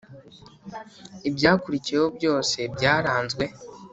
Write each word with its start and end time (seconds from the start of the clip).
ibyakurikiyeho 1.29 2.07
byose 2.17 2.57
byaranzwe 2.75 3.45